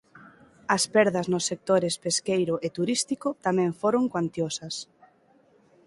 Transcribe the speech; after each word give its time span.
As 0.75 0.83
perdas 0.93 1.27
nos 1.31 1.47
sectores 1.49 1.95
pesqueiro 2.05 2.55
e 2.67 2.69
turístico 2.77 3.27
tamén 3.45 3.69
foron 3.81 4.03
cuantiosas. 4.11 4.75